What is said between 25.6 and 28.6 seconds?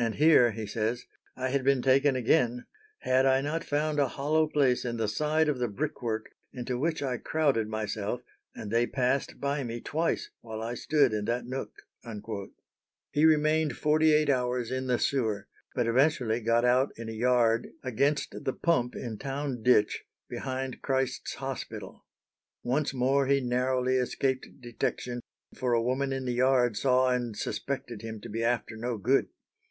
a woman in the yard saw and suspected him to be